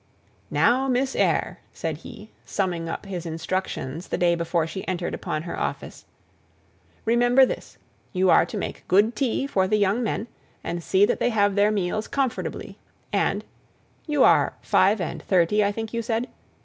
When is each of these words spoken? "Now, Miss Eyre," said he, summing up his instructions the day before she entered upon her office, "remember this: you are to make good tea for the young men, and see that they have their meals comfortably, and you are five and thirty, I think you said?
"Now, 0.49 0.87
Miss 0.87 1.15
Eyre," 1.15 1.59
said 1.73 1.97
he, 1.97 2.31
summing 2.43 2.89
up 2.89 3.05
his 3.05 3.23
instructions 3.23 4.07
the 4.07 4.17
day 4.17 4.33
before 4.33 4.65
she 4.65 4.87
entered 4.87 5.13
upon 5.13 5.43
her 5.43 5.55
office, 5.59 6.05
"remember 7.05 7.45
this: 7.45 7.77
you 8.11 8.27
are 8.31 8.43
to 8.43 8.57
make 8.57 8.83
good 8.87 9.15
tea 9.15 9.45
for 9.45 9.67
the 9.67 9.77
young 9.77 10.01
men, 10.01 10.27
and 10.63 10.81
see 10.81 11.05
that 11.05 11.19
they 11.19 11.29
have 11.29 11.53
their 11.53 11.69
meals 11.69 12.07
comfortably, 12.07 12.79
and 13.13 13.45
you 14.07 14.23
are 14.23 14.55
five 14.63 14.99
and 14.99 15.21
thirty, 15.21 15.63
I 15.63 15.71
think 15.71 15.93
you 15.93 16.01
said? 16.01 16.29